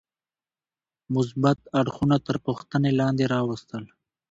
مثبت 1.15 1.59
اړخونه 1.79 2.17
تر 2.27 2.35
پوښتنې 2.45 2.91
لاندې 2.99 3.25
راوستل. 3.33 3.83